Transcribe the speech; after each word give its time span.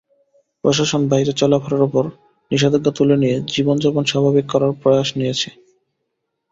প্রশাসন 0.63 1.01
বাইরে 1.07 1.31
চলাফেরার 1.33 1.81
ওপর 1.81 2.03
নিষেধাজ্ঞা 2.51 2.91
তুলে 2.97 3.15
নিয়ে 3.17 3.35
জীবনযাপন 3.53 4.03
স্বাভাবিক 4.05 4.45
করার 4.49 4.71
প্রয়াস 4.81 5.09
নিয়েছে। 5.17 5.49